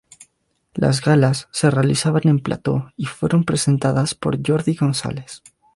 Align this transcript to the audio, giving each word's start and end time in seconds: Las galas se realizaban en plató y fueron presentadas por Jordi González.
Las 0.73 0.99
galas 0.99 1.47
se 1.51 1.69
realizaban 1.69 2.23
en 2.25 2.39
plató 2.39 2.89
y 2.97 3.05
fueron 3.05 3.43
presentadas 3.43 4.15
por 4.15 4.39
Jordi 4.43 4.73
González. 4.73 5.43